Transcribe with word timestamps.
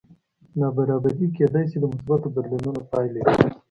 نابرابري 0.59 1.27
کېدی 1.35 1.63
شي 1.69 1.77
د 1.79 1.83
مثبتو 1.91 2.27
بدلونونو 2.35 2.81
پایله 2.91 3.19
وي 3.25 3.33